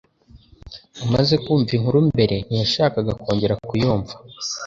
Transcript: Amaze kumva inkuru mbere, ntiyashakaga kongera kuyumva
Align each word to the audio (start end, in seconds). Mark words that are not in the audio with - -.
Amaze 1.05 1.33
kumva 1.43 1.71
inkuru 1.77 1.99
mbere, 2.11 2.35
ntiyashakaga 2.47 3.13
kongera 3.21 3.55
kuyumva 3.67 4.13